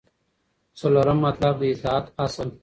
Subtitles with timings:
[0.79, 2.47] څلورم مطلب: د اطاعت اصل